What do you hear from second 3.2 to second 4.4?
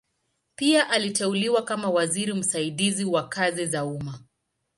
kazi za umma.